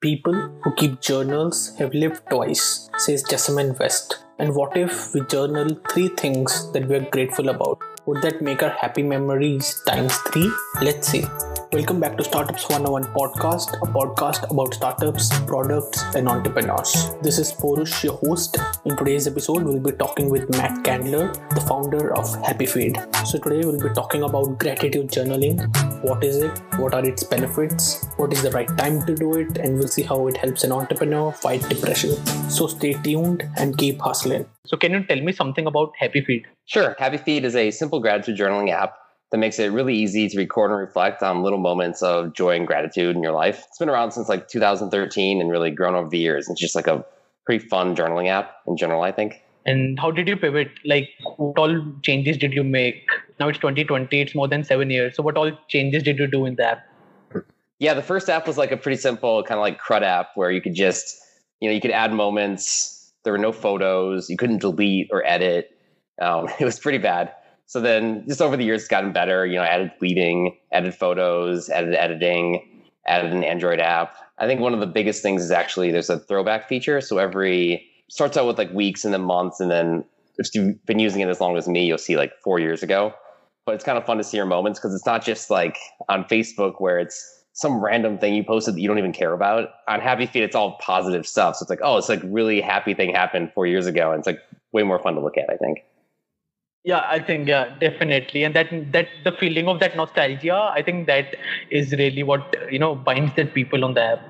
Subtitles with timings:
[0.00, 4.22] People who keep journals have lived twice, says Jessamyn West.
[4.38, 7.80] And what if we journal three things that we're grateful about?
[8.06, 10.52] Would that make our happy memories times three?
[10.80, 11.24] Let's see.
[11.70, 17.10] Welcome back to Startups 101 podcast, a podcast about startups, products, and entrepreneurs.
[17.20, 18.56] This is Porush, your host.
[18.86, 23.26] In today's episode, we'll be talking with Matt Candler, the founder of HappyFeed.
[23.26, 25.60] So, today we'll be talking about gratitude journaling.
[26.02, 26.58] What is it?
[26.78, 28.06] What are its benefits?
[28.16, 29.58] What is the right time to do it?
[29.58, 32.16] And we'll see how it helps an entrepreneur fight depression.
[32.48, 34.46] So, stay tuned and keep hustling.
[34.64, 36.46] So, can you tell me something about HappyFeed?
[36.64, 36.96] Sure.
[36.98, 38.94] HappyFeed is a simple gratitude journaling app
[39.30, 42.66] that makes it really easy to record and reflect on little moments of joy and
[42.66, 43.64] gratitude in your life.
[43.68, 46.48] It's been around since like 2013 and really grown over the years.
[46.48, 47.04] It's just like a
[47.44, 49.42] pretty fun journaling app in general, I think.
[49.66, 50.70] And how did you pivot?
[50.86, 53.06] Like, what all changes did you make?
[53.38, 55.16] Now it's 2020, it's more than seven years.
[55.16, 56.86] So, what all changes did you do in the app?
[57.78, 60.50] Yeah, the first app was like a pretty simple kind of like CRUD app where
[60.50, 61.16] you could just,
[61.60, 63.12] you know, you could add moments.
[63.24, 64.30] There were no photos.
[64.30, 65.70] You couldn't delete or edit.
[66.20, 67.32] Um, it was pretty bad.
[67.68, 69.44] So then just over the years, it's gotten better.
[69.44, 74.16] You know, I added bleeding, added photos, added editing, added an Android app.
[74.38, 77.02] I think one of the biggest things is actually there's a throwback feature.
[77.02, 80.02] So every starts out with like weeks and then months, and then
[80.38, 83.12] if you've been using it as long as me, you'll see like four years ago.
[83.66, 85.76] But it's kind of fun to see your moments because it's not just like
[86.08, 89.68] on Facebook where it's some random thing you posted that you don't even care about.
[89.88, 91.56] On HappyFeed, it's all positive stuff.
[91.56, 94.10] So it's like, oh, it's like really happy thing happened four years ago.
[94.10, 94.40] And it's like
[94.72, 95.80] way more fun to look at, I think
[96.88, 98.44] yeah i think yeah definitely.
[98.44, 101.36] And that that the feeling of that nostalgia i think that
[101.70, 104.26] is really what you know binds that people on the app.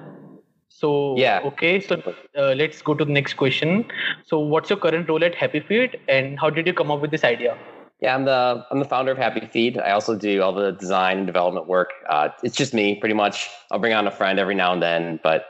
[0.68, 1.40] So yeah.
[1.50, 1.96] okay so
[2.36, 3.84] uh, let's go to the next question.
[4.24, 7.24] So what's your current role at happyfeed and how did you come up with this
[7.24, 7.58] idea?
[8.00, 11.18] Yeah i'm the i'm the founder of happy feed i also do all the design
[11.18, 11.94] and development work.
[12.08, 13.48] Uh, it's just me pretty much.
[13.70, 15.46] I'll bring on a friend every now and then but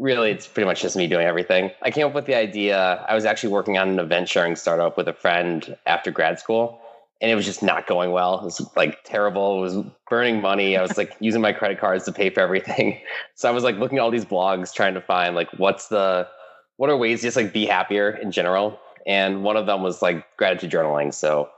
[0.00, 1.70] really it's pretty much just me doing everything.
[1.82, 3.04] I came up with the idea.
[3.08, 6.80] I was actually working on an event sharing startup with a friend after grad school,
[7.20, 8.40] and it was just not going well.
[8.40, 9.58] It was like terrible.
[9.58, 9.76] It was
[10.08, 10.76] burning money.
[10.76, 13.00] I was like using my credit cards to pay for everything.
[13.34, 16.28] So I was like looking at all these blogs trying to find like what's the
[16.76, 18.78] what are ways to just like be happier in general.
[19.06, 21.14] And one of them was like gratitude journaling.
[21.14, 21.48] So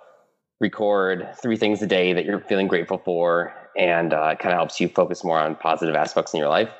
[0.60, 4.58] record three things a day that you're feeling grateful for, and uh, it kind of
[4.58, 6.70] helps you focus more on positive aspects in your life.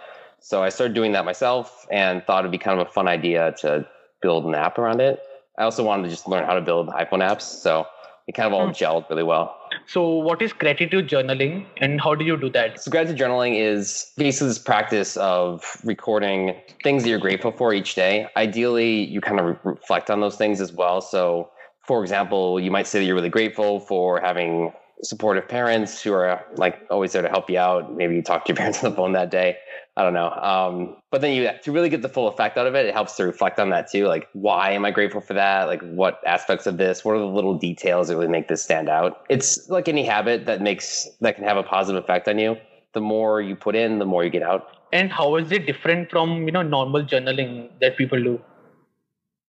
[0.43, 3.55] So I started doing that myself and thought it'd be kind of a fun idea
[3.61, 3.87] to
[4.21, 5.21] build an app around it.
[5.59, 7.43] I also wanted to just learn how to build iPhone apps.
[7.43, 7.87] So
[8.27, 8.73] it kind of all hmm.
[8.73, 9.57] gelled really well.
[9.87, 12.81] So, what is gratitude journaling and how do you do that?
[12.83, 16.55] So, gratitude journaling is basically this practice of recording
[16.85, 18.29] things that you're grateful for each day.
[18.37, 21.01] Ideally, you kind of re- reflect on those things as well.
[21.01, 21.51] So,
[21.87, 24.73] for example, you might say that you're really grateful for having
[25.03, 27.95] supportive parents who are like always there to help you out.
[27.95, 29.57] Maybe you talk to your parents on the phone that day.
[29.97, 30.31] I don't know.
[30.31, 33.17] Um, but then you to really get the full effect out of it, it helps
[33.17, 34.07] to reflect on that too.
[34.07, 35.65] Like, why am I grateful for that?
[35.67, 37.05] Like, what aspects of this?
[37.05, 39.25] What are the little details that really make this stand out?
[39.29, 42.57] It's like any habit that makes that can have a positive effect on you.
[42.95, 44.69] The more you put in, the more you get out.
[44.93, 48.41] And how is it different from you know normal journaling that people do?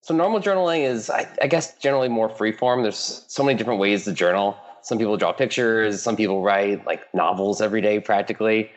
[0.00, 2.82] So normal journaling is, I, I guess, generally more free form.
[2.82, 4.56] There's so many different ways to journal.
[4.82, 6.02] Some people draw pictures.
[6.02, 8.70] Some people write like novels every day, practically.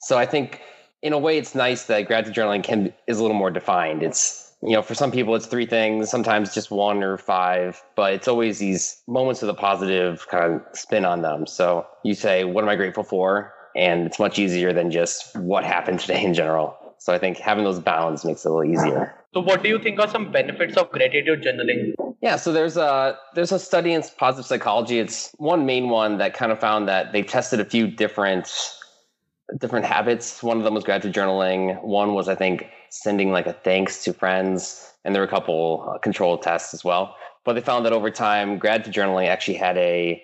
[0.00, 0.60] So I think
[1.02, 4.02] in a way, it's nice that gratitude journaling can is a little more defined.
[4.02, 8.12] It's you know, for some people, it's three things, sometimes just one or five, but
[8.12, 11.46] it's always these moments with a positive kind of spin on them.
[11.46, 15.64] So you say, "What am I grateful for?" and it's much easier than just what
[15.64, 16.76] happened today in general.
[16.98, 19.14] So I think having those bounds makes it a little easier.
[19.34, 21.94] So what do you think are some benefits of gratitude journaling?
[22.20, 24.98] Yeah, so there's a there's a study in positive psychology.
[24.98, 28.50] It's one main one that kind of found that they tested a few different
[29.56, 30.42] different habits.
[30.42, 31.82] One of them was gratitude journaling.
[31.82, 34.92] One was, I think, sending like a thanks to friends.
[35.04, 37.16] And there were a couple uh, control tests as well.
[37.44, 40.22] But they found that over time, gratitude journaling actually had a,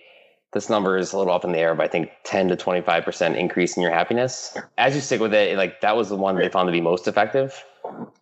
[0.55, 3.37] this number is a little up in the air, but I think 10 to 25%
[3.37, 4.57] increase in your happiness.
[4.79, 7.07] As you stick with it, like that was the one they found to be most
[7.07, 7.63] effective.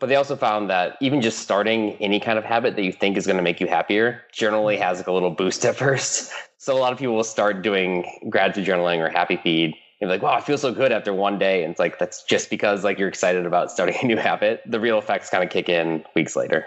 [0.00, 3.16] But they also found that even just starting any kind of habit that you think
[3.16, 6.32] is going to make you happier generally has like a little boost at first.
[6.58, 10.32] So a lot of people will start doing gratitude journaling or HappyFeed you're like, wow,
[10.32, 11.62] I feel so good after one day.
[11.62, 14.60] And it's like, that's just because like you're excited about starting a new habit.
[14.66, 16.66] The real effects kind of kick in weeks later.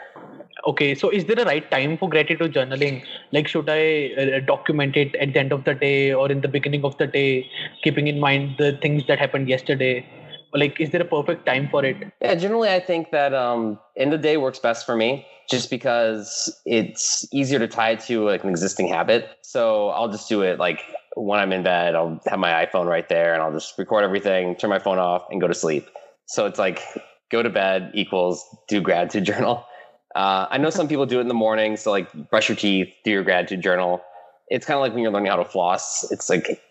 [0.66, 3.04] Okay, so is there a right time for gratitude journaling?
[3.32, 6.48] Like, should I uh, document it at the end of the day or in the
[6.48, 7.48] beginning of the day,
[7.84, 10.06] keeping in mind the things that happened yesterday?
[10.54, 11.98] Like, is there a perfect time for it?
[12.22, 15.70] Yeah, generally, I think that um, end of the day works best for me just
[15.70, 19.30] because it's easier to tie to like an existing habit.
[19.44, 20.82] So I'll just do it like
[21.16, 24.56] when I'm in bed, I'll have my iPhone right there and I'll just record everything,
[24.56, 25.88] turn my phone off, and go to sleep.
[26.28, 26.82] So it's like
[27.32, 29.66] go to bed equals do gratitude journal.
[30.16, 31.76] Uh, I know some people do it in the morning.
[31.76, 34.02] So like brush your teeth, do your gratitude journal.
[34.48, 36.10] It's kind of like when you're learning how to floss.
[36.12, 36.62] It's like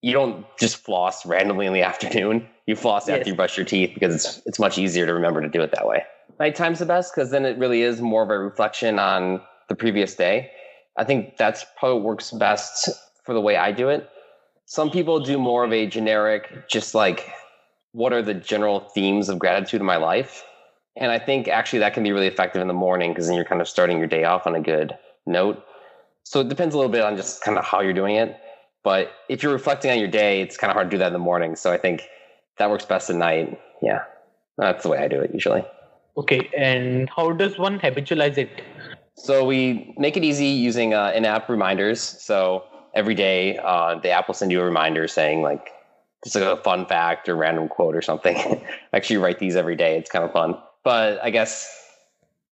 [0.00, 2.48] you don't just floss randomly in the afternoon.
[2.66, 3.18] You floss yes.
[3.18, 5.72] after you brush your teeth because it's it's much easier to remember to do it
[5.72, 6.04] that way.
[6.40, 10.14] Nighttime's the best because then it really is more of a reflection on the previous
[10.14, 10.50] day.
[10.96, 12.88] I think that's probably what works best
[13.24, 14.08] for the way I do it.
[14.66, 17.30] Some people do more of a generic, just like
[17.92, 20.44] what are the general themes of gratitude in my life.
[20.98, 23.44] And I think actually that can be really effective in the morning because then you're
[23.44, 24.96] kind of starting your day off on a good
[25.26, 25.64] note.
[26.24, 28.36] So it depends a little bit on just kind of how you're doing it.
[28.84, 31.12] But if you're reflecting on your day, it's kind of hard to do that in
[31.12, 31.56] the morning.
[31.56, 32.02] So I think
[32.58, 33.58] that works best at night.
[33.82, 34.04] Yeah,
[34.56, 35.64] that's the way I do it usually.
[36.16, 38.62] Okay, and how does one habitualize it?
[39.14, 42.00] So we make it easy using uh, in-app reminders.
[42.00, 42.64] So
[42.94, 45.70] every day, uh, the app will send you a reminder saying like
[46.24, 48.36] just like a fun fact or random quote or something.
[48.92, 49.96] I actually write these every day.
[49.96, 50.56] It's kind of fun.
[50.84, 51.74] But I guess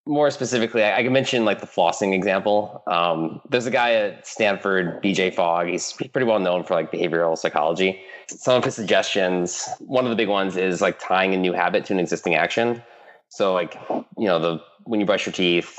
[0.05, 2.83] more specifically, I, I can mention like the flossing example.
[2.87, 5.67] Um, there's a guy at Stanford, BJ Fogg.
[5.67, 7.99] He's pretty well known for like behavioral psychology.
[8.27, 11.85] Some of his suggestions, one of the big ones is like tying a new habit
[11.85, 12.83] to an existing action.
[13.29, 15.77] So like, you know, the when you brush your teeth,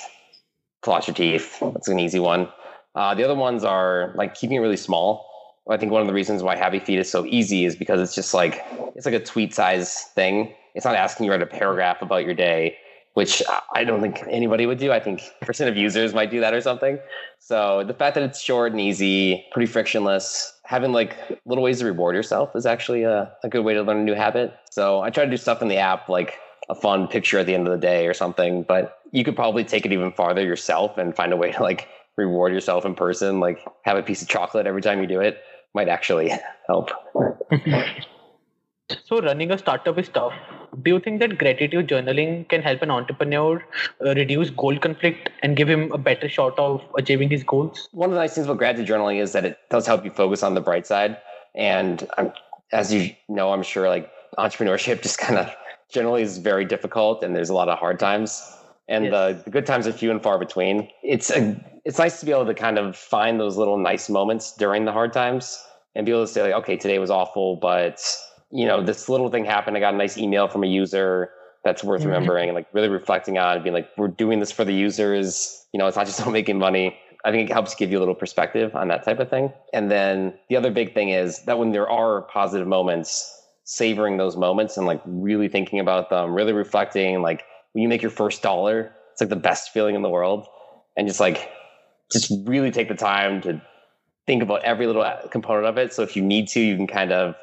[0.83, 1.59] floss your teeth.
[1.61, 2.49] That's an easy one.
[2.95, 5.29] Uh, the other ones are like keeping it really small.
[5.69, 8.15] I think one of the reasons why Happy Feed is so easy is because it's
[8.15, 8.65] just like
[8.95, 10.55] it's like a tweet size thing.
[10.75, 12.77] It's not asking you to write a paragraph about your day
[13.17, 13.43] which
[13.75, 14.93] I don't think anybody would do.
[14.93, 16.99] I think percent of users might do that or something.
[17.39, 21.17] So the fact that it's short and easy, pretty frictionless, having like
[21.47, 24.13] little ways to reward yourself is actually a, a good way to learn a new
[24.13, 24.53] habit.
[24.71, 26.35] So I try to do stuff in the app like
[26.69, 29.65] a fun picture at the end of the day or something, but you could probably
[29.65, 33.41] take it even farther yourself and find a way to like reward yourself in person,
[33.41, 35.43] like have a piece of chocolate every time you do it
[35.79, 36.29] might actually
[36.67, 36.91] help.
[39.09, 40.35] so running a startup is tough
[40.83, 43.65] do you think that gratitude journaling can help an entrepreneur
[44.05, 47.89] uh, reduce goal conflict and give him a better shot of achieving his goals?
[47.93, 50.43] One of the nice things about gratitude journaling is that it does help you focus
[50.43, 51.17] on the bright side.
[51.55, 52.33] And um,
[52.73, 55.51] as you know, I'm sure like entrepreneurship just kind of
[55.91, 58.43] generally is very difficult and there's a lot of hard times
[58.89, 59.13] and yes.
[59.13, 60.89] the, the, good times are few and far between.
[61.03, 64.53] It's a, it's nice to be able to kind of find those little nice moments
[64.53, 65.63] during the hard times
[65.95, 68.01] and be able to say like, okay, today was awful, but
[68.53, 69.77] you know, this little thing happened.
[69.77, 71.31] I got a nice email from a user
[71.65, 72.11] that's worth mm-hmm.
[72.11, 75.67] remembering and like really reflecting on being like, we're doing this for the users.
[75.73, 76.97] You know, it's not just about making money.
[77.25, 79.53] I think it helps give you a little perspective on that type of thing.
[79.73, 83.33] And then the other big thing is that when there are positive moments,
[83.65, 87.43] savoring those moments and like really thinking about them, really reflecting, like
[87.77, 90.47] when you make your first dollar, it's like the best feeling in the world.
[90.97, 91.51] And just like,
[92.11, 93.61] just really take the time to
[94.27, 95.93] think about every little component of it.
[95.93, 97.35] So if you need to, you can kind of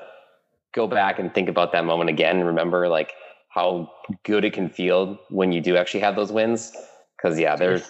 [0.74, 3.14] go back and think about that moment again and remember like
[3.50, 3.92] how
[4.24, 6.76] good it can feel when you do actually have those wins
[7.16, 7.84] because yeah they're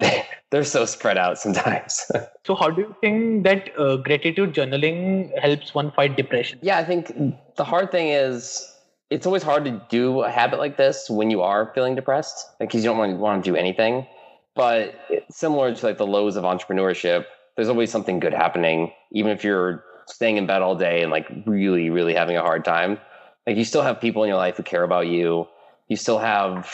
[0.50, 2.10] they're so spread out sometimes
[2.46, 6.84] so how do you think that uh, gratitude journaling helps one fight depression yeah i
[6.84, 7.12] think
[7.56, 8.71] the hard thing is
[9.12, 12.82] it's always hard to do a habit like this when you are feeling depressed because
[12.82, 14.06] you don't want, want to do anything
[14.54, 14.94] but
[15.30, 17.24] similar to like the lows of entrepreneurship
[17.56, 21.26] there's always something good happening even if you're staying in bed all day and like
[21.46, 22.98] really, really having a hard time.
[23.46, 25.48] Like you still have people in your life who care about you.
[25.88, 26.70] You still have,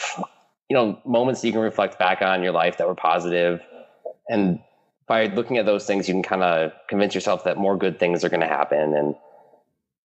[0.68, 3.60] you know, moments you can reflect back on your life that were positive.
[4.28, 4.60] And
[5.06, 8.24] by looking at those things, you can kind of convince yourself that more good things
[8.24, 8.94] are going to happen.
[8.94, 9.14] And,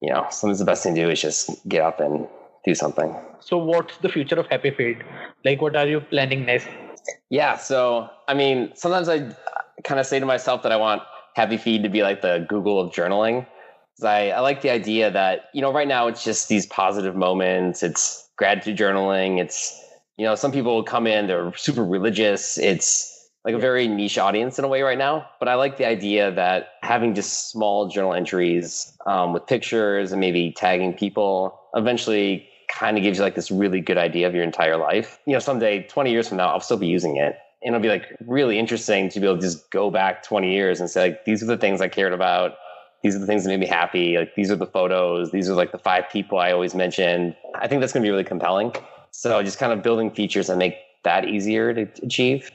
[0.04, 2.28] you know, sometimes the best thing to do is just get up and
[2.66, 3.16] do something.
[3.40, 5.02] So, what's the future of Happy Feed?
[5.46, 6.68] Like, what are you planning next?
[7.30, 7.56] Yeah.
[7.56, 9.34] So, I mean, sometimes I
[9.86, 11.04] kind of say to myself that I want
[11.36, 13.48] Happy Feed to be like the Google of journaling.
[14.04, 17.82] I, I like the idea that, you know, right now it's just these positive moments.
[17.82, 19.40] It's gratitude journaling.
[19.40, 19.82] It's,
[20.18, 22.58] you know, some people will come in, they're super religious.
[22.58, 23.13] It's
[23.46, 25.28] like a very niche audience in a way right now.
[25.40, 30.22] But I like the idea that having just small journal entries um, with pictures and
[30.22, 34.44] maybe tagging people eventually kind of gives you like this really good idea of your
[34.44, 35.20] entire life.
[35.26, 37.36] You know, someday, 20 years from now, I'll still be using it.
[37.62, 40.80] And it'll be like really interesting to be able to just go back 20 years
[40.80, 42.54] and say like these are the things i cared about.
[43.04, 44.18] These are the things that made me happy.
[44.18, 45.32] Like these are the photos.
[45.32, 47.36] These are like the five people i always mentioned.
[47.56, 48.74] I think that's going to be really compelling.
[49.12, 52.50] So just kind of building features that make that easier to achieve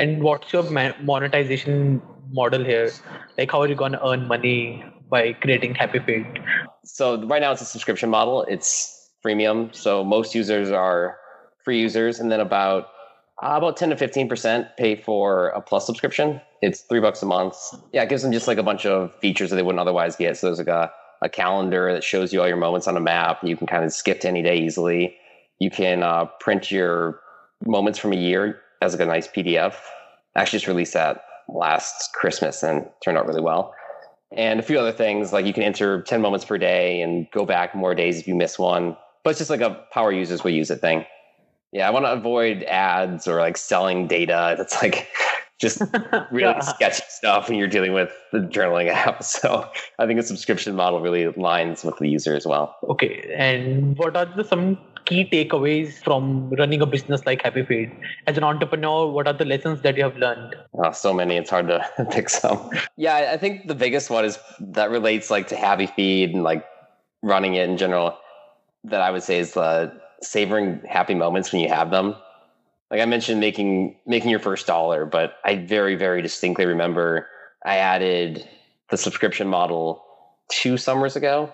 [0.00, 0.64] and what's your
[1.12, 2.02] monetization
[2.32, 2.90] model here
[3.38, 6.40] like how are you going to earn money by creating happy feed
[6.84, 11.18] so right now it's a subscription model it's freemium so most users are
[11.64, 12.88] free users and then about
[13.42, 16.42] uh, about 10 to 15% pay for a plus subscription.
[16.60, 17.56] It's three bucks a month.
[17.90, 20.36] Yeah, it gives them just like a bunch of features that they wouldn't otherwise get.
[20.36, 20.92] So there's like a,
[21.22, 23.38] a calendar that shows you all your moments on a map.
[23.42, 25.16] You can kind of skip to any day easily.
[25.58, 27.20] You can uh, print your
[27.64, 29.74] moments from a year as like a nice PDF.
[30.36, 33.74] I actually just released that last Christmas and turned out really well.
[34.36, 37.44] And a few other things like you can enter 10 moments per day and go
[37.44, 38.96] back more days if you miss one.
[39.24, 41.04] But it's just like a power users will use it thing.
[41.72, 44.54] Yeah, I want to avoid ads or like selling data.
[44.58, 45.08] That's like
[45.60, 45.82] just
[46.30, 46.60] really yeah.
[46.60, 49.22] sketchy stuff when you're dealing with the journaling app.
[49.22, 49.68] So
[49.98, 52.76] I think a subscription model really aligns with the user as well.
[52.88, 53.32] Okay.
[53.36, 57.92] And what are the some key takeaways from running a business like Happy Feed?
[58.26, 60.56] As an entrepreneur, what are the lessons that you have learned?
[60.74, 61.36] Oh, so many.
[61.36, 62.70] It's hard to pick some.
[62.96, 66.64] Yeah, I think the biggest one is that relates like to Happy Feed and like
[67.22, 68.16] running it in general.
[68.84, 69.92] That I would say is the
[70.22, 72.14] savoring happy moments when you have them.
[72.90, 77.28] Like I mentioned, making making your first dollar, but I very very distinctly remember
[77.64, 78.48] I added
[78.90, 80.02] the subscription model
[80.50, 81.52] two summers ago,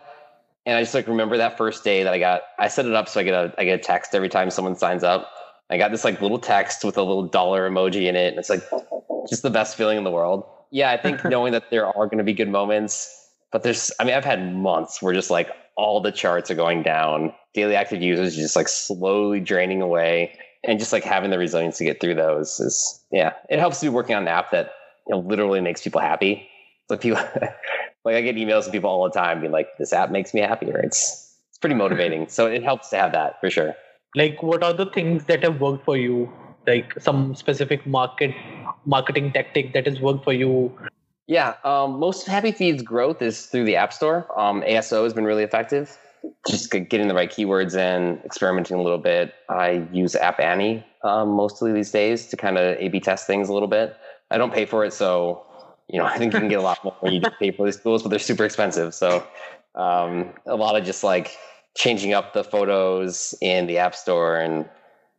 [0.67, 3.09] and I just like remember that first day that I got I set it up
[3.09, 5.33] so I get a I get a text every time someone signs up.
[5.71, 8.51] I got this like little text with a little dollar emoji in it, and it's
[8.51, 8.63] like
[9.29, 10.45] just the best feeling in the world.
[10.71, 13.09] Yeah, I think knowing that there are going to be good moments,
[13.53, 16.83] but there's I mean I've had months where just like all the charts are going
[16.83, 17.33] down.
[17.55, 20.37] Daily active users just like slowly draining away.
[20.65, 23.87] And just like having the resilience to get through those is yeah, it helps to
[23.87, 24.73] be working on an app that
[25.07, 26.49] you know literally makes people happy.
[26.89, 27.23] Like people
[28.07, 30.41] like I get emails from people all the time being like, this app makes me
[30.41, 30.79] happier.
[30.79, 32.29] It's it's pretty motivating.
[32.37, 33.75] so it helps to have that for sure.
[34.15, 36.33] Like what are the things that have worked for you?
[36.67, 38.35] Like some specific market
[38.87, 40.73] marketing tactic that has worked for you
[41.27, 44.27] yeah, um, most of Happy Feed's growth is through the App Store.
[44.39, 45.99] Um, ASO has been really effective.
[46.49, 49.35] Just getting the right keywords in, experimenting a little bit.
[49.49, 53.53] I use App Annie um, mostly these days to kind of A/B test things a
[53.53, 53.97] little bit.
[54.31, 55.46] I don't pay for it, so
[55.89, 57.81] you know I think you can get a lot more when you pay for these
[57.81, 58.95] tools, but they're super expensive.
[58.95, 59.27] So
[59.75, 61.37] um, a lot of just like
[61.77, 64.69] changing up the photos in the App Store and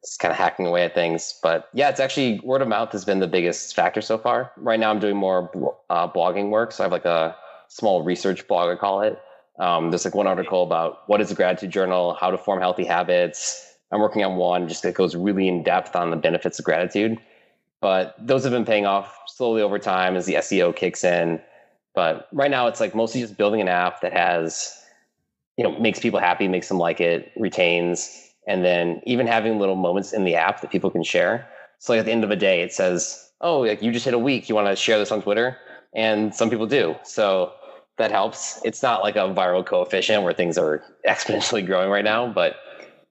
[0.03, 1.39] just kind of hacking away at things.
[1.41, 4.51] But yeah, it's actually word of mouth has been the biggest factor so far.
[4.57, 5.51] Right now, I'm doing more
[5.89, 7.35] uh, blogging work, so I have like a
[7.67, 9.19] small research blog, I call it.
[9.59, 12.85] Um, there's like one article about what is a gratitude journal, how to form healthy
[12.85, 13.75] habits.
[13.91, 17.17] I'm working on one just that goes really in depth on the benefits of gratitude.
[17.81, 21.41] But those have been paying off slowly over time as the SEO kicks in.
[21.93, 24.73] But right now, it's like mostly just building an app that has,
[25.57, 29.75] you know, makes people happy, makes them like it, retains, and then even having little
[29.75, 31.47] moments in the app that people can share.
[31.79, 34.13] So like at the end of the day, it says, "Oh, like you just hit
[34.13, 34.49] a week.
[34.49, 35.57] You want to share this on Twitter?"
[35.95, 36.95] And some people do.
[37.03, 37.53] So
[37.97, 38.61] that helps.
[38.63, 42.55] It's not like a viral coefficient where things are exponentially growing right now, but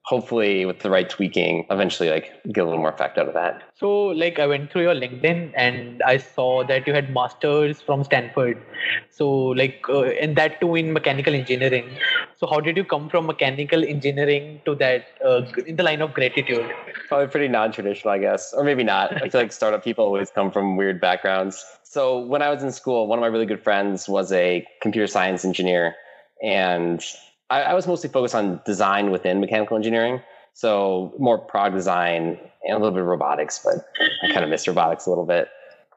[0.07, 3.61] hopefully with the right tweaking eventually like get a little more effect out of that.
[3.75, 3.89] So
[4.21, 8.61] like i went through your linkedin and i saw that you had masters from stanford.
[9.09, 9.29] So
[9.61, 11.89] like uh, and that too in mechanical engineering.
[12.37, 16.13] So how did you come from mechanical engineering to that uh, in the line of
[16.13, 16.71] gratitude?
[17.09, 18.53] Probably pretty non-traditional i guess.
[18.53, 19.21] Or maybe not.
[19.21, 21.65] I feel like startup people always come from weird backgrounds.
[21.83, 25.07] So when i was in school one of my really good friends was a computer
[25.07, 25.95] science engineer.
[26.41, 27.03] And
[27.49, 30.21] I, I was mostly focused on design within mechanical engineering.
[30.53, 33.85] So more product design and a little bit of robotics, but
[34.23, 35.49] I kind of miss robotics a little bit.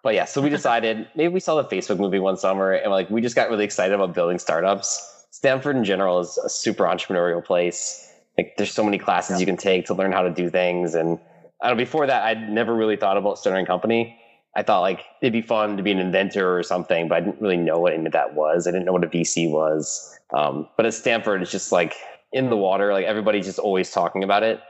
[0.03, 3.09] But yeah, so we decided maybe we saw the Facebook movie one summer and like
[3.11, 5.27] we just got really excited about building startups.
[5.31, 8.07] Stanford in general is a super entrepreneurial place.
[8.37, 9.41] Like there's so many classes yeah.
[9.41, 10.95] you can take to learn how to do things.
[10.95, 11.19] And
[11.63, 14.20] I don't know, before that, I'd never really thought about starting a company.
[14.57, 17.41] I thought like it'd be fun to be an inventor or something, but I didn't
[17.41, 18.67] really know what any of that was.
[18.67, 20.19] I didn't know what a VC was.
[20.35, 21.95] Um, but at Stanford, it's just like
[22.33, 22.93] in the water.
[22.93, 24.61] Like everybody's just always talking about it.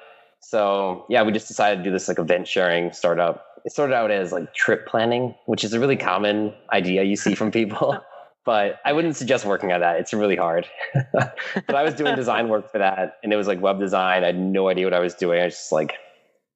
[0.41, 3.47] So yeah, we just decided to do this like event sharing startup.
[3.65, 7.35] It started out as like trip planning, which is a really common idea you see
[7.35, 7.99] from people.
[8.45, 10.01] but I wouldn't suggest working on that.
[10.01, 10.67] It's really hard.
[11.13, 14.25] but I was doing design work for that, and it was like web design.
[14.25, 15.41] I had no idea what I was doing.
[15.41, 15.95] I was just like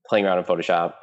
[0.08, 0.94] playing around in Photoshop,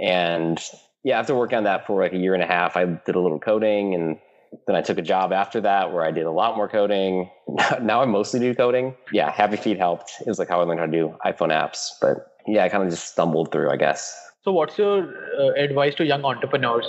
[0.00, 0.60] and
[1.06, 3.20] yeah, after working on that for like a year and a half, I did a
[3.20, 4.18] little coding and
[4.66, 7.30] then I took a job after that where I did a lot more coding.
[7.80, 8.92] now I mostly do coding.
[9.12, 10.10] Yeah, Happy Feed helped.
[10.20, 11.90] It was like how I learned how to do iPhone apps.
[12.00, 14.20] But yeah, I kind of just stumbled through, I guess.
[14.42, 16.86] So, what's your uh, advice to young entrepreneurs?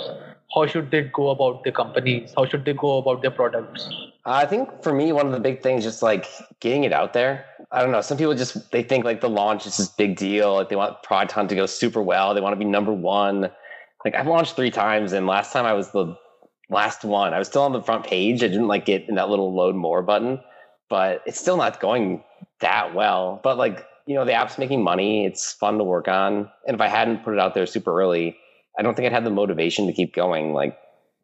[0.52, 2.32] How should they go about their companies?
[2.36, 3.88] How should they go about their products?
[4.24, 6.26] I think for me, one of the big things just like
[6.58, 7.44] getting it out there.
[7.70, 8.00] I don't know.
[8.00, 10.54] Some people just they think like the launch is this big deal.
[10.54, 12.34] Like they want Product Hunt to go super well.
[12.34, 13.50] They want to be number one
[14.04, 16.16] like I've launched three times, and last time I was the
[16.70, 17.34] last one.
[17.34, 18.42] I was still on the front page.
[18.42, 20.40] I didn't like get in that little load more button,
[20.88, 22.22] but it's still not going
[22.60, 23.40] that well.
[23.42, 25.26] But like you know, the app's making money.
[25.26, 28.36] It's fun to work on, and if I hadn't put it out there super early,
[28.78, 30.52] I don't think I'd have the motivation to keep going.
[30.52, 30.78] Like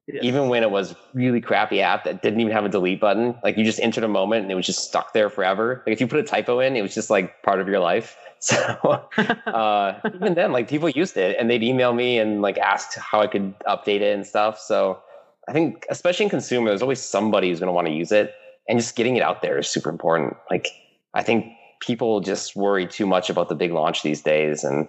[0.07, 0.23] Yes.
[0.23, 3.57] Even when it was really crappy app that didn't even have a delete button, like
[3.57, 5.83] you just entered a moment and it was just stuck there forever.
[5.87, 8.17] Like if you put a typo in, it was just like part of your life.
[8.41, 8.57] So
[9.47, 13.23] uh, even then, like people used it and they'd email me and like ask how
[13.23, 14.59] I could update it and stuff.
[14.59, 15.01] So
[15.49, 18.35] I think, especially in consumer, there's always somebody who's going to want to use it,
[18.69, 20.37] and just getting it out there is super important.
[20.51, 20.69] Like
[21.15, 21.47] I think
[21.81, 24.89] people just worry too much about the big launch these days, and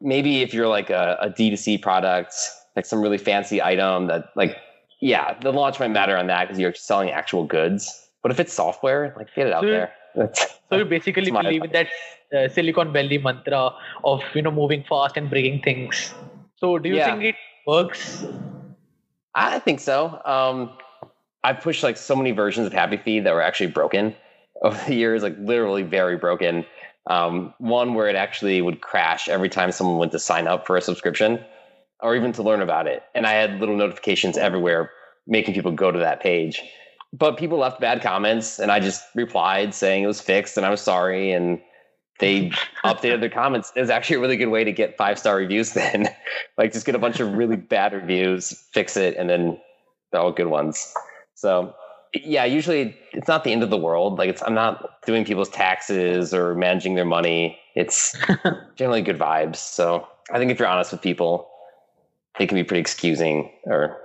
[0.00, 2.34] maybe if you're like a a D2C product,
[2.76, 4.56] like some really fancy item that like
[5.00, 8.08] yeah, the launch might matter on that because you're selling actual goods.
[8.22, 9.92] But if it's software, like get it out so, there.
[10.70, 11.88] so you basically believe in that
[12.34, 16.14] uh, Silicon Valley mantra of you know moving fast and breaking things.
[16.56, 17.10] So do you yeah.
[17.10, 17.34] think it
[17.66, 18.24] works?
[19.34, 20.20] I think so.
[20.24, 20.70] Um,
[21.42, 24.14] I've pushed like so many versions of Happy Feed that were actually broken
[24.62, 26.64] over the years, like literally very broken.
[27.10, 30.78] Um, one where it actually would crash every time someone went to sign up for
[30.78, 31.44] a subscription
[32.04, 33.02] or even to learn about it.
[33.14, 34.90] And I had little notifications everywhere
[35.26, 36.62] making people go to that page.
[37.14, 40.70] But people left bad comments and I just replied saying it was fixed and I
[40.70, 41.60] was sorry and
[42.20, 42.50] they
[42.84, 43.72] updated their comments.
[43.74, 46.08] It was actually a really good way to get five star reviews then.
[46.58, 49.58] like just get a bunch of really bad reviews, fix it, and then
[50.12, 50.92] they're all good ones.
[51.34, 51.74] So
[52.12, 54.18] yeah, usually it's not the end of the world.
[54.18, 57.58] Like it's I'm not doing people's taxes or managing their money.
[57.74, 58.14] It's
[58.76, 59.56] generally good vibes.
[59.56, 61.48] So I think if you're honest with people,
[62.38, 64.00] they can be pretty excusing or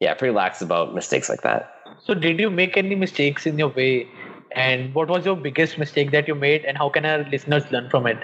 [0.00, 1.74] yeah, pretty lax about mistakes like that.
[2.02, 4.08] So did you make any mistakes in your way?
[4.52, 7.88] And what was your biggest mistake that you made and how can our listeners learn
[7.90, 8.18] from it?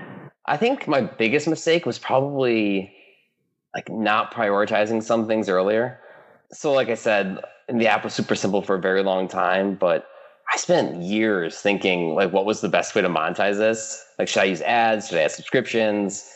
[0.47, 2.93] I think my biggest mistake was probably
[3.75, 6.01] like not prioritizing some things earlier.
[6.53, 7.39] So like I said,
[7.69, 10.07] the app was super simple for a very long time, but
[10.53, 14.03] I spent years thinking like what was the best way to monetize this?
[14.19, 15.09] Like should I use ads?
[15.09, 16.31] Should I add subscriptions?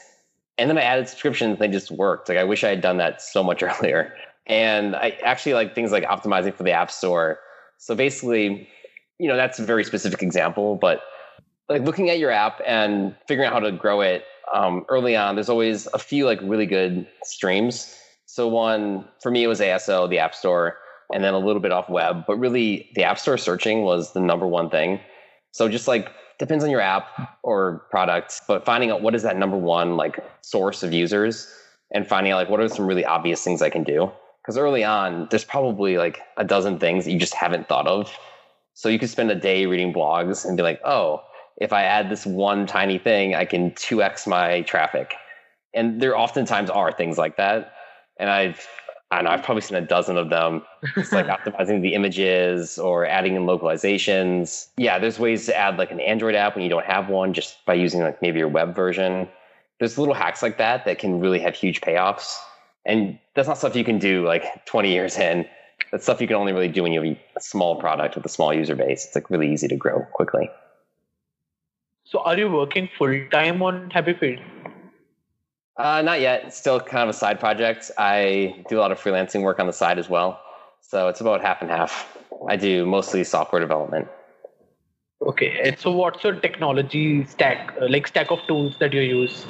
[0.60, 1.58] And then I added subscriptions.
[1.58, 2.28] They just worked.
[2.28, 4.14] Like I wish I had done that so much earlier.
[4.46, 7.38] And I actually like things like optimizing for the App Store.
[7.78, 8.68] So basically,
[9.18, 10.76] you know, that's a very specific example.
[10.76, 11.00] But
[11.70, 14.24] like looking at your app and figuring out how to grow it
[14.54, 17.96] um, early on, there's always a few like really good streams.
[18.26, 20.76] So one for me it was ASO, the App Store,
[21.12, 22.24] and then a little bit off web.
[22.26, 25.00] But really, the App Store searching was the number one thing.
[25.52, 29.36] So just like depends on your app or product, but finding out what is that
[29.36, 31.54] number one like source of users
[31.92, 34.10] and finding out like what are some really obvious things I can do.
[34.42, 38.10] Because early on, there's probably like a dozen things that you just haven't thought of.
[38.72, 41.22] So you could spend a day reading blogs and be like, oh,
[41.58, 45.12] if I add this one tiny thing, I can 2x my traffic.
[45.74, 47.74] And there oftentimes are things like that.
[48.18, 48.66] And I've
[49.10, 50.62] I don't know, I've probably seen a dozen of them.
[50.96, 54.68] It's like optimizing the images or adding in localizations.
[54.76, 57.64] Yeah, there's ways to add like an Android app when you don't have one just
[57.66, 59.28] by using like maybe your web version.
[59.80, 62.36] There's little hacks like that that can really have huge payoffs.
[62.86, 65.44] And that's not stuff you can do like 20 years in.
[65.90, 68.28] That's stuff you can only really do when you have a small product with a
[68.28, 69.06] small user base.
[69.06, 70.50] It's like really easy to grow quickly.
[72.04, 74.40] So are you working full time on Happy Feed?
[75.80, 76.44] Uh, not yet.
[76.44, 77.90] It's still kind of a side project.
[77.96, 80.38] I do a lot of freelancing work on the side as well.
[80.82, 82.18] So it's about half and half.
[82.48, 84.08] I do mostly software development.
[85.22, 85.58] Okay.
[85.64, 89.46] And so what's your technology stack, uh, like stack of tools that you use?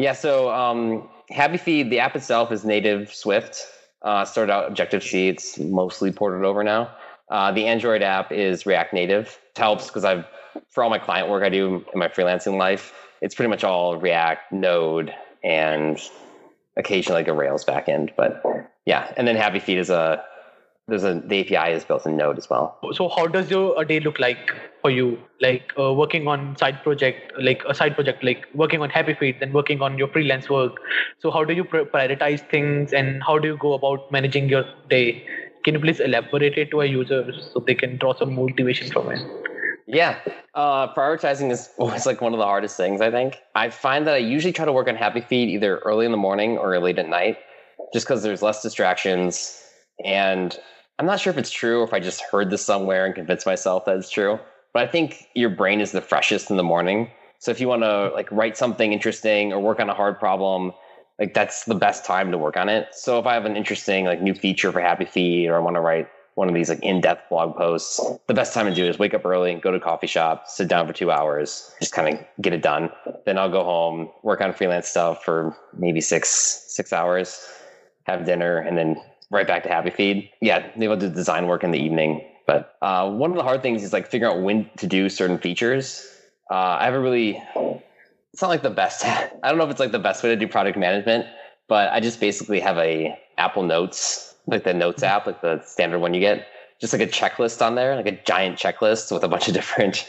[0.00, 0.14] Yeah.
[0.14, 3.66] So um, Happy Feed, the app itself is native Swift.
[4.02, 5.28] Uh, started out Objective C.
[5.28, 6.90] It's mostly ported over now.
[7.28, 9.38] Uh, the Android app is React Native.
[9.54, 10.24] It helps because I've,
[10.70, 13.96] for all my client work I do in my freelancing life, it's pretty much all
[13.96, 15.98] React, Node, and
[16.76, 18.10] occasionally like a Rails backend.
[18.16, 18.42] But
[18.86, 20.24] yeah, and then Happy Feed is a
[20.88, 22.78] there's a the API is built in Node as well.
[22.92, 25.18] So how does your a day look like for you?
[25.40, 29.40] Like uh, working on side project, like a side project, like working on Happy Feed,
[29.40, 30.76] then working on your freelance work.
[31.18, 35.26] So how do you prioritize things, and how do you go about managing your day?
[35.64, 39.10] Can you please elaborate it to our users so they can draw some motivation from
[39.10, 39.20] it?
[39.86, 40.18] Yeah,
[40.58, 43.00] uh, prioritizing is always like one of the hardest things.
[43.00, 46.04] I think I find that I usually try to work on Happy Feed either early
[46.04, 47.38] in the morning or late at night,
[47.94, 49.62] just because there's less distractions.
[50.04, 50.58] And
[50.98, 53.46] I'm not sure if it's true or if I just heard this somewhere and convinced
[53.46, 54.38] myself that it's true.
[54.74, 57.10] But I think your brain is the freshest in the morning.
[57.38, 60.72] So if you want to like write something interesting or work on a hard problem,
[61.20, 62.88] like that's the best time to work on it.
[62.92, 65.76] So if I have an interesting like new feature for Happy Feed or I want
[65.76, 68.96] to write one of these like in-depth blog posts, the best time to do is
[68.96, 72.24] wake up early, go to coffee shop, sit down for two hours, just kind of
[72.40, 72.90] get it done.
[73.26, 76.28] Then I'll go home, work on freelance stuff for maybe six
[76.68, 77.44] six hours,
[78.04, 80.30] have dinner, and then right back to Happy Feed.
[80.40, 82.24] Yeah, maybe I'll do design work in the evening.
[82.46, 85.38] But uh, one of the hard things is like figuring out when to do certain
[85.38, 86.06] features.
[86.48, 87.42] Uh, I have a really,
[88.32, 89.04] it's not like the best.
[89.04, 91.26] I don't know if it's like the best way to do product management,
[91.66, 95.98] but I just basically have a Apple Notes like the Notes app, like the standard
[96.00, 96.46] one you get,
[96.80, 100.08] just like a checklist on there, like a giant checklist with a bunch of different,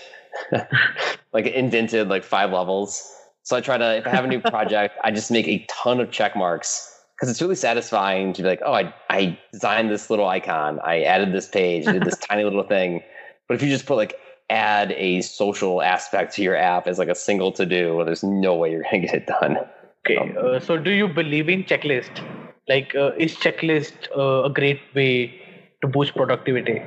[1.34, 3.12] like indented like five levels.
[3.44, 6.00] So I try to, if I have a new project, I just make a ton
[6.00, 10.10] of check marks because it's really satisfying to be like, oh, I, I designed this
[10.10, 13.04] little icon, I added this page, I did this tiny little thing.
[13.48, 14.16] But if you just put like
[14.50, 18.24] add a social aspect to your app as like a single to do, well, there's
[18.24, 19.58] no way you're gonna get it done.
[20.06, 22.24] Okay, um, uh, so do you believe in checklist?
[22.70, 25.42] Like, uh, is checklist uh, a great way
[25.82, 26.84] to boost productivity?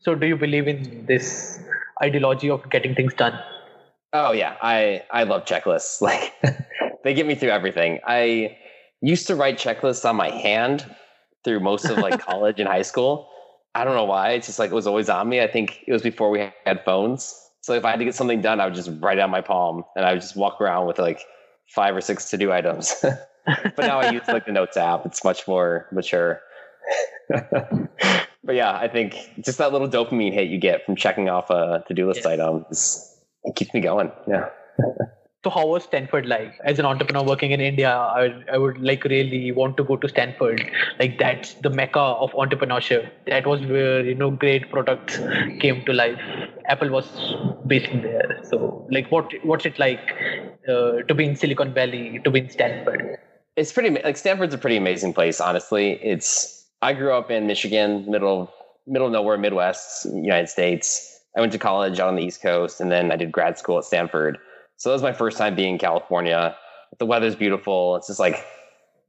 [0.00, 1.60] So, do you believe in this
[2.02, 3.38] ideology of getting things done?
[4.14, 6.00] Oh yeah, I I love checklists.
[6.08, 6.32] Like,
[7.04, 8.00] they get me through everything.
[8.06, 8.56] I
[9.02, 10.86] used to write checklists on my hand
[11.44, 13.28] through most of like college and high school.
[13.74, 14.30] I don't know why.
[14.30, 15.42] It's just like it was always on me.
[15.42, 17.34] I think it was before we had phones.
[17.60, 19.42] So if I had to get something done, I would just write it on my
[19.42, 21.20] palm and I would just walk around with like
[21.68, 23.04] five or six to do items.
[23.46, 25.06] but now I use like the Notes app.
[25.06, 26.40] It's much more mature.
[27.28, 31.84] but yeah, I think just that little dopamine hit you get from checking off a
[31.88, 32.30] to do list yeah.
[32.30, 34.10] item is, it keeps me going.
[34.28, 34.48] Yeah.
[35.46, 36.58] So how was Stanford like?
[36.64, 40.08] As an entrepreneur working in India, I, I would like really want to go to
[40.08, 40.60] Stanford.
[40.98, 43.08] Like that's the mecca of entrepreneurship.
[43.28, 45.18] That was where you know great products
[45.60, 46.18] came to life.
[46.64, 47.06] Apple was
[47.64, 48.40] based in there.
[48.42, 50.00] So like what what's it like
[50.68, 53.16] uh, to be in Silicon Valley, to be in Stanford?
[53.56, 55.40] It's pretty like Stanford's a pretty amazing place.
[55.40, 58.52] Honestly, it's I grew up in Michigan, middle
[58.86, 61.20] middle nowhere, Midwest, United States.
[61.36, 63.78] I went to college out on the East Coast, and then I did grad school
[63.78, 64.38] at Stanford
[64.76, 66.56] so that was my first time being in California.
[66.98, 67.96] The weather's beautiful.
[67.96, 68.44] It's just like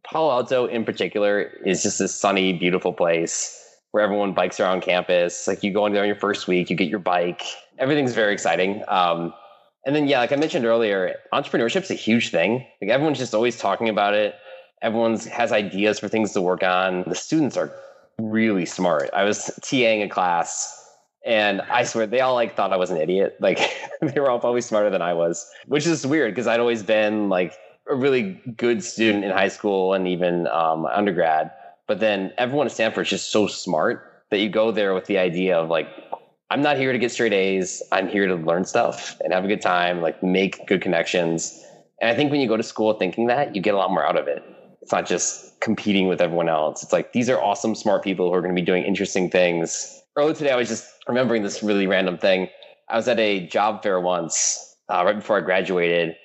[0.03, 5.47] Palo Alto in particular is just this sunny, beautiful place where everyone bikes around campus.
[5.47, 7.43] Like you go in there on your first week, you get your bike.
[7.79, 8.83] Everything's very exciting.
[8.87, 9.33] Um,
[9.87, 12.65] and then yeah, like I mentioned earlier, entrepreneurship's a huge thing.
[12.81, 14.35] Like everyone's just always talking about it.
[14.81, 17.05] Everyone's has ideas for things to work on.
[17.07, 17.71] The students are
[18.19, 19.09] really smart.
[19.13, 20.73] I was TAing a class
[21.25, 23.37] and I swear they all like thought I was an idiot.
[23.41, 23.59] Like
[24.01, 27.29] they were all probably smarter than I was, which is weird because I'd always been
[27.29, 27.57] like
[27.89, 31.49] a really good student in high school and even um, undergrad.
[31.87, 35.17] But then everyone at Stanford is just so smart that you go there with the
[35.17, 35.87] idea of like,
[36.49, 37.83] I'm not here to get straight A's.
[37.91, 41.63] I'm here to learn stuff and have a good time, like make good connections.
[41.99, 44.05] And I think when you go to school thinking that, you get a lot more
[44.05, 44.43] out of it.
[44.81, 46.83] It's not just competing with everyone else.
[46.83, 49.97] It's like these are awesome, smart people who are going to be doing interesting things
[50.17, 52.49] earlier today, I was just remembering this really random thing.
[52.89, 56.15] I was at a job fair once, uh, right before I graduated,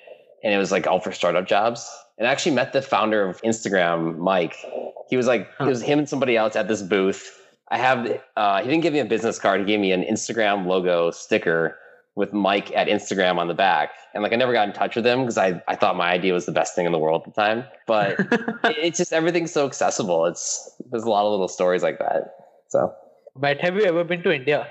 [0.43, 1.87] and it was like all for startup jobs.
[2.17, 4.55] And I actually met the founder of Instagram, Mike.
[5.09, 7.39] He was like, it was him and somebody else at this booth.
[7.69, 9.59] I have, uh, he didn't give me a business card.
[9.61, 11.77] He gave me an Instagram logo sticker
[12.15, 13.91] with Mike at Instagram on the back.
[14.13, 16.33] And like, I never got in touch with him because I, I thought my idea
[16.33, 17.63] was the best thing in the world at the time.
[17.87, 18.17] But
[18.65, 20.25] it's just, everything's so accessible.
[20.25, 22.35] It's, there's a lot of little stories like that.
[22.67, 22.93] So.
[23.35, 24.67] But have you ever been to India?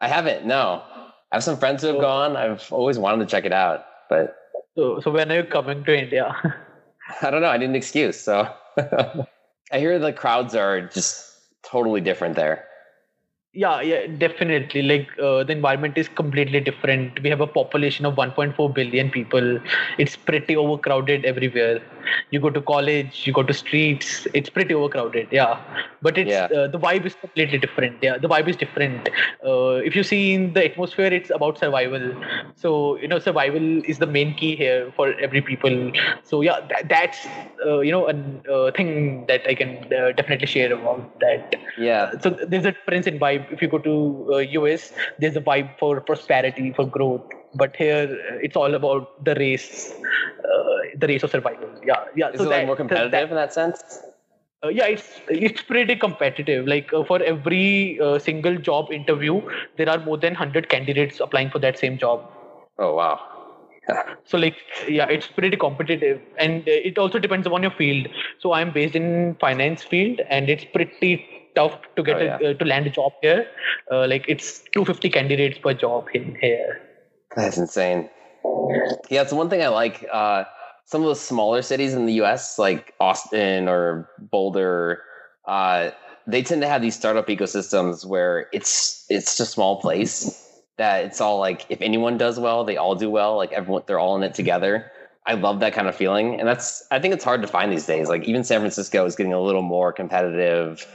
[0.00, 0.44] I haven't.
[0.44, 0.82] No,
[1.32, 2.36] I have some friends who have gone.
[2.36, 4.34] I've always wanted to check it out, but
[4.76, 6.34] so so when are you coming to India?
[7.22, 7.48] I don't know.
[7.48, 8.18] I need an excuse.
[8.18, 11.31] So I hear the crowds are just
[11.72, 12.68] totally different there
[13.54, 14.82] yeah yeah definitely.
[14.82, 17.22] Like uh, the environment is completely different.
[17.22, 19.60] We have a population of 1.4 billion people.
[19.98, 21.82] It's pretty overcrowded everywhere.
[22.30, 25.58] You go to college you go to streets it's pretty overcrowded yeah.
[26.00, 26.44] But it's yeah.
[26.46, 28.16] uh, the vibe is completely different yeah.
[28.18, 29.08] The vibe is different.
[29.44, 32.14] Uh, if you see in the atmosphere it's about survival.
[32.56, 35.92] So you know survival is the main key here for every people.
[36.22, 37.26] So yeah that, that's
[37.66, 38.14] uh, you know a
[38.52, 41.54] uh, thing that i can uh, definitely share about that.
[41.78, 42.12] Yeah.
[42.20, 45.78] So there's a difference in vibe if you go to uh, US, there's a vibe
[45.78, 47.22] for prosperity, for growth.
[47.54, 49.92] But here, uh, it's all about the race,
[50.44, 51.68] uh, the race of survival.
[51.84, 52.30] Yeah, yeah.
[52.30, 53.82] Is so it that, like more competitive that, in that sense?
[54.64, 56.66] Uh, yeah, it's it's pretty competitive.
[56.66, 59.42] Like uh, for every uh, single job interview,
[59.76, 62.30] there are more than hundred candidates applying for that same job.
[62.78, 63.20] Oh wow!
[64.24, 64.56] so like
[64.88, 68.06] yeah it's pretty competitive and it also depends upon your field
[68.38, 72.38] so i'm based in finance field and it's pretty tough to get oh, yeah.
[72.40, 73.46] a, uh, to land a job here.
[73.90, 76.80] Uh, like it's 250 candidates per job in here.
[77.36, 78.10] That's insane.
[79.10, 80.06] Yeah, it's one thing I like.
[80.12, 80.44] Uh,
[80.84, 85.02] some of the smaller cities in the U.S., like Austin or Boulder,
[85.46, 85.90] uh,
[86.26, 90.38] they tend to have these startup ecosystems where it's it's just a small place
[90.78, 93.36] that it's all like if anyone does well, they all do well.
[93.36, 94.90] Like everyone, they're all in it together.
[95.24, 97.86] I love that kind of feeling, and that's I think it's hard to find these
[97.86, 98.08] days.
[98.08, 100.86] Like even San Francisco is getting a little more competitive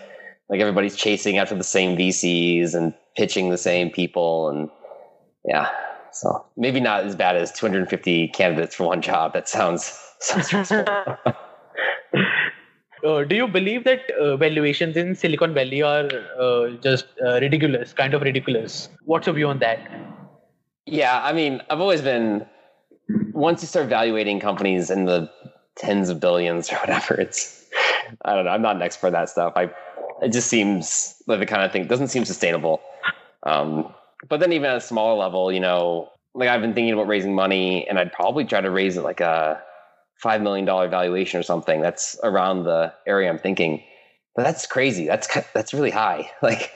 [0.49, 4.69] like everybody's chasing after the same VCs and pitching the same people and
[5.45, 5.69] yeah.
[6.11, 9.33] So maybe not as bad as 250 candidates for one job.
[9.33, 9.83] That sounds,
[10.19, 10.85] sounds stressful.
[13.05, 17.93] uh, do you believe that uh, valuations in Silicon Valley are uh, just uh, ridiculous,
[17.93, 18.89] kind of ridiculous?
[19.03, 19.79] What's your view on that?
[20.85, 22.45] Yeah, I mean, I've always been
[23.33, 25.29] once you start evaluating companies in the
[25.75, 27.65] tens of billions or whatever, it's
[28.23, 28.51] I don't know.
[28.51, 29.53] I'm not an expert in that stuff.
[29.55, 29.69] I
[30.21, 32.81] it just seems like the kind of thing doesn't seem sustainable.
[33.43, 33.93] Um,
[34.27, 37.35] but then even at a smaller level, you know, like I've been thinking about raising
[37.35, 39.61] money, and I'd probably try to raise it like a
[40.21, 41.81] five million dollar valuation or something.
[41.81, 43.83] That's around the area I'm thinking.
[44.35, 45.07] But that's crazy.
[45.07, 46.31] That's that's really high.
[46.41, 46.73] Like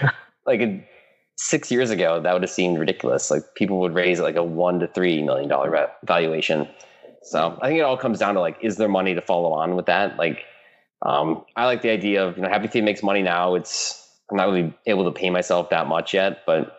[0.46, 0.88] like
[1.36, 3.30] six years ago, that would have seemed ridiculous.
[3.30, 6.68] Like people would raise like a one to three million dollar valuation.
[7.22, 9.76] So I think it all comes down to like, is there money to follow on
[9.76, 10.18] with that?
[10.18, 10.44] Like,
[11.04, 13.54] um, I like the idea of you know, Happy Feed makes money now.
[13.54, 16.76] It's I'm not really able to pay myself that much yet, but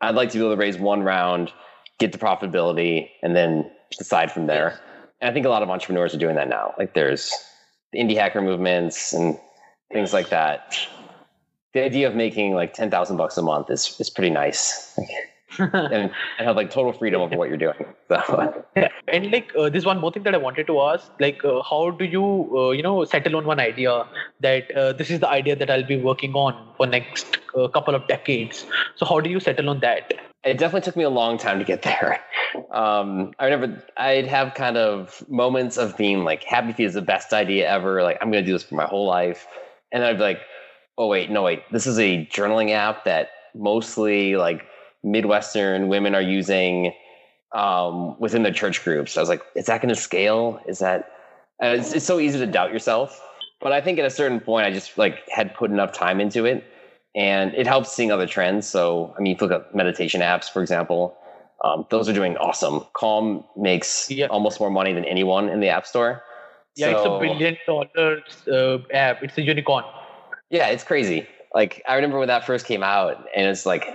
[0.00, 1.52] I'd like to be able to raise one round,
[1.98, 4.80] get the profitability, and then decide from there.
[5.20, 6.74] And I think a lot of entrepreneurs are doing that now.
[6.78, 7.32] Like there's
[7.92, 9.38] the indie hacker movements and
[9.90, 10.78] things like that
[11.72, 14.98] the idea of making like 10,000 bucks a month is, is pretty nice.
[15.58, 17.84] And, and have like total freedom over what you're doing.
[18.08, 18.64] So.
[19.08, 21.90] And like uh, this one more thing that I wanted to ask, like uh, how
[21.90, 24.06] do you uh, you know settle on one idea
[24.40, 27.94] that uh, this is the idea that I'll be working on for next uh, couple
[27.94, 28.66] of decades?
[28.96, 30.12] So how do you settle on that?
[30.44, 32.20] It definitely took me a long time to get there.
[32.70, 37.02] Um, I remember I'd have kind of moments of being like, "Happy Feed is the
[37.02, 39.46] best idea ever." Like I'm going to do this for my whole life,
[39.90, 40.40] and I'd be like,
[40.98, 44.62] oh wait, no wait, this is a journaling app that mostly like
[45.02, 46.92] Midwestern women are using
[47.54, 49.16] um, within their church groups.
[49.16, 50.60] I was like, is that going to scale?
[50.66, 51.10] Is that?
[51.62, 53.20] Uh, it's, it's so easy to doubt yourself.
[53.60, 56.44] But I think at a certain point, I just like had put enough time into
[56.44, 56.64] it,
[57.14, 58.66] and it helps seeing other trends.
[58.66, 61.16] So I mean, if you look at meditation apps, for example,
[61.62, 62.84] um, those are doing awesome.
[62.94, 64.26] Calm makes yeah.
[64.26, 66.24] almost more money than anyone in the App Store.
[66.74, 69.22] Yeah, so, it's a billion dollars uh, app.
[69.22, 69.84] It's a unicorn.
[70.50, 71.26] Yeah, it's crazy.
[71.54, 73.86] Like I remember when that first came out, and it's like,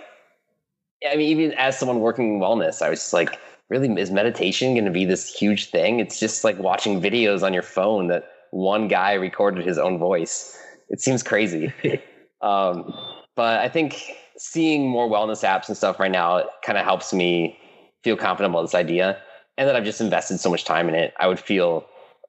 [1.06, 3.38] I mean, even as someone working in wellness, I was just like,
[3.70, 6.00] really, is meditation going to be this huge thing?
[6.00, 10.58] It's just like watching videos on your phone that one guy recorded his own voice.
[10.90, 11.74] It seems crazy.
[12.42, 12.94] um,
[13.36, 14.02] but I think
[14.38, 17.58] seeing more wellness apps and stuff right now kind of helps me
[18.04, 19.22] feel confident about this idea.
[19.58, 21.14] And that I've just invested so much time in it.
[21.20, 21.86] I would feel,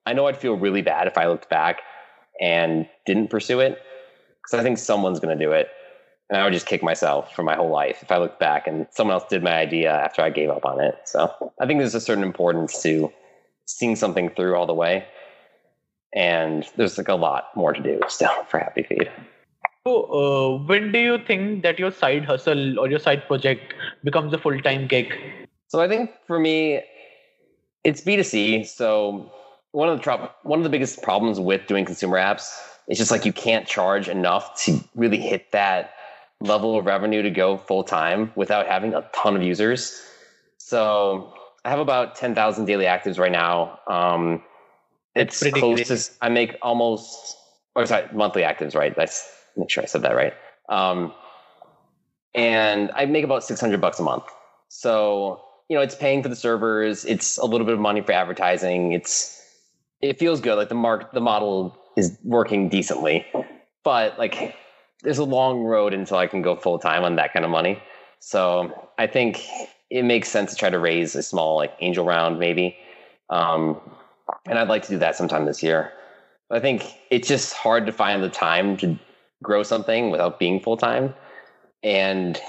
[0.06, 1.80] I know I'd feel really bad if I looked back
[2.40, 3.78] and didn't pursue it
[4.42, 5.68] because I think someone's going to do it.
[6.30, 8.86] And I would just kick myself for my whole life if I looked back and
[8.90, 10.96] someone else did my idea after I gave up on it.
[11.04, 13.10] So I think there's a certain importance to
[13.64, 15.06] seeing something through all the way.
[16.14, 19.10] And there's like a lot more to do still for Happy Feed.
[19.86, 23.72] So, uh, when do you think that your side hustle or your side project
[24.04, 25.14] becomes a full time gig?
[25.68, 26.82] So, I think for me,
[27.84, 28.66] it's B2C.
[28.66, 29.32] So,
[29.72, 32.50] one of the tro- one of the biggest problems with doing consumer apps
[32.88, 35.92] it's just like you can't charge enough to really hit that
[36.40, 40.00] level of revenue to go full time without having a ton of users.
[40.58, 43.80] So I have about 10,000 daily actives right now.
[43.86, 44.42] Um,
[45.14, 47.36] it's close to, I make almost,
[47.74, 48.94] or sorry, monthly actives, right?
[48.94, 50.34] That's, make sure I said that right.
[50.68, 51.12] Um,
[52.34, 54.24] and I make about 600 bucks a month.
[54.68, 57.04] So, you know, it's paying for the servers.
[57.04, 58.92] It's a little bit of money for advertising.
[58.92, 59.42] It's,
[60.00, 60.56] it feels good.
[60.56, 63.26] Like the mark, the model is working decently.
[63.82, 64.54] But like
[65.02, 67.80] there's a long road until I can go full time on that kind of money.
[68.20, 69.44] So I think
[69.90, 72.76] it makes sense to try to raise a small like angel round maybe.
[73.30, 73.80] Um,
[74.46, 75.92] and I'd like to do that sometime this year.
[76.50, 78.98] I think it's just hard to find the time to
[79.42, 81.14] grow something without being full time.
[81.82, 82.40] And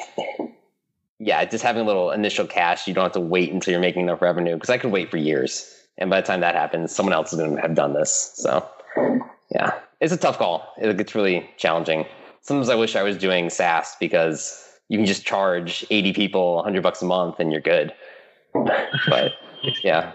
[1.20, 4.04] yeah, just having a little initial cash, you don't have to wait until you're making
[4.04, 5.76] enough revenue because I could wait for years.
[5.98, 8.32] And by the time that happens, someone else is going to have done this.
[8.36, 8.68] So
[9.52, 10.74] yeah, it's a tough call.
[10.78, 12.06] It gets really challenging.
[12.50, 16.82] Sometimes I wish I was doing SaaS because you can just charge 80 people 100
[16.82, 17.94] bucks a month and you're good.
[18.56, 19.34] but
[19.84, 20.14] yeah.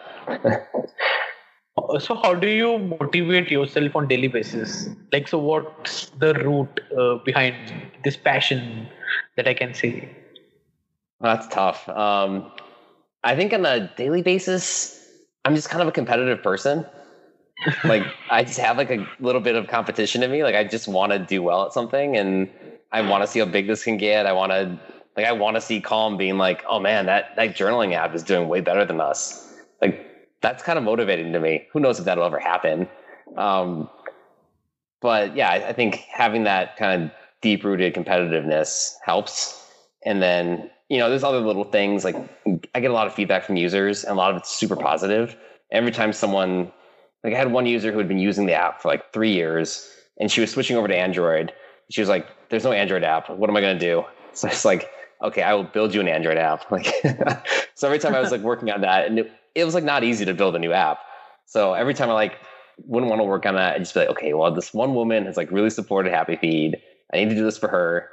[2.01, 7.19] so how do you motivate yourself on daily basis like so what's the root uh,
[7.25, 7.55] behind
[8.03, 8.89] this passion
[9.37, 10.09] that i can see
[11.21, 12.51] well, that's tough um,
[13.23, 15.09] i think on a daily basis
[15.45, 16.85] i'm just kind of a competitive person
[17.85, 20.43] like I just have like a little bit of competition in me.
[20.43, 22.49] Like I just want to do well at something, and
[22.93, 24.27] I want to see how big this can get.
[24.27, 24.79] I want to
[25.17, 28.23] like I want to see Calm being like, oh man, that that journaling app is
[28.23, 29.55] doing way better than us.
[29.81, 30.05] Like
[30.41, 31.67] that's kind of motivating to me.
[31.73, 32.89] Who knows if that'll ever happen?
[33.37, 33.89] Um,
[35.01, 39.61] but yeah, I, I think having that kind of deep rooted competitiveness helps.
[40.05, 42.17] And then you know, there's other little things like
[42.75, 45.37] I get a lot of feedback from users, and a lot of it's super positive.
[45.71, 46.71] Every time someone
[47.25, 49.91] Like I had one user who had been using the app for like three years,
[50.21, 51.53] and she was switching over to Android.
[51.91, 53.31] She was like, "There's no Android app.
[53.31, 54.91] What am I going to do?" So it's like,
[55.23, 56.87] "Okay, I will build you an Android app." Like,
[57.75, 60.05] so every time I was like working on that, and it, it was like not
[60.05, 60.99] easy to build a new app.
[61.47, 62.35] So every time I like
[62.85, 65.25] wouldn't want to work on that, I'd just be like, "Okay, well, this one woman
[65.27, 66.77] has like really supported Happy Feed.
[67.13, 68.11] I need to do this for her."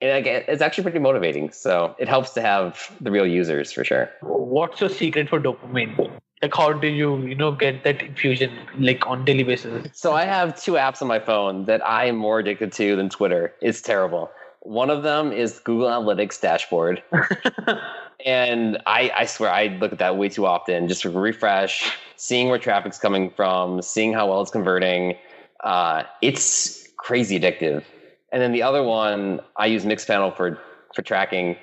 [0.00, 1.50] And again, it's actually pretty motivating.
[1.52, 4.10] So it helps to have the real users for sure.
[4.20, 6.10] What's your secret for dopamine?
[6.42, 9.88] Like, how do you, you know, get that infusion like on daily basis?
[9.92, 13.08] So I have two apps on my phone that I am more addicted to than
[13.08, 13.54] Twitter.
[13.62, 14.30] It's terrible.
[14.60, 17.02] One of them is Google Analytics dashboard.
[18.26, 22.48] and I, I swear I look at that way too often, just to refresh, seeing
[22.48, 25.16] where traffic's coming from, seeing how well it's converting.
[25.64, 27.84] Uh, it's crazy addictive.
[28.32, 30.58] And then the other one, I use Mixpanel for
[30.94, 31.56] for tracking,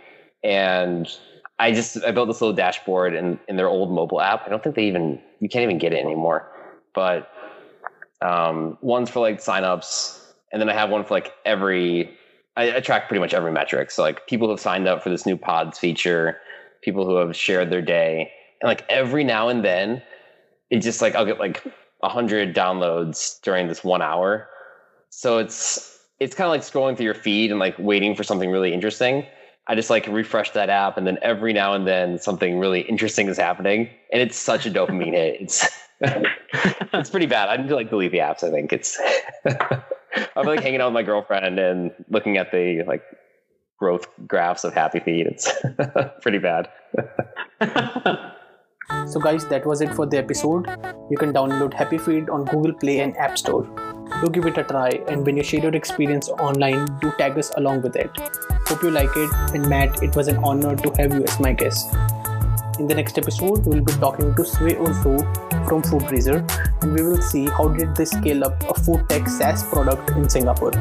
[0.44, 1.08] and
[1.60, 4.44] I just I built this little dashboard in in their old mobile app.
[4.46, 6.50] I don't think they even you can't even get it anymore.
[6.94, 7.30] But
[8.22, 12.18] um, one's for like signups, and then I have one for like every.
[12.56, 13.90] I, I track pretty much every metric.
[13.92, 16.38] So like people who have signed up for this new pods feature,
[16.82, 20.02] people who have shared their day, and like every now and then,
[20.70, 21.64] it just like I'll get like
[22.04, 24.48] a hundred downloads during this one hour.
[25.10, 28.50] So it's it's kind of like scrolling through your feed and like waiting for something
[28.50, 29.26] really interesting.
[29.68, 33.28] I just like refresh that app, and then every now and then something really interesting
[33.30, 35.42] is happening, and it's such a dopamine hit.
[35.42, 35.70] It's
[36.94, 37.50] it's pretty bad.
[37.50, 38.44] I need to like delete the apps.
[38.44, 39.00] I think it's.
[40.36, 43.04] I'm like hanging out with my girlfriend and looking at the like
[43.80, 45.28] growth graphs of Happy Feed.
[45.28, 45.52] It's
[46.22, 46.70] pretty bad.
[49.08, 50.68] so guys, that was it for the episode.
[51.10, 53.93] You can download Happy Feed on Google Play and App Store.
[54.22, 57.52] Do give it a try, and when you share your experience online, do tag us
[57.58, 58.12] along with it.
[58.68, 61.54] Hope you like it, and Matt, it was an honor to have you as my
[61.54, 61.94] guest.
[62.80, 65.20] In the next episode, we will be talking to Sway Ozo
[65.68, 66.40] from FoodRazor,
[66.82, 70.30] and we will see how did they scale up a food tech SaaS product in
[70.30, 70.72] Singapore.